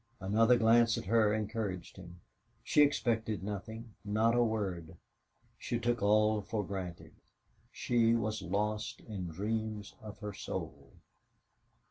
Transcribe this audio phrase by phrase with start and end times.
[0.19, 2.21] Another glance at her encouraged him.
[2.63, 4.97] She expected nothing not a word;
[5.59, 7.13] she took all for granted.
[7.71, 10.93] She was lost in dreams of her soul.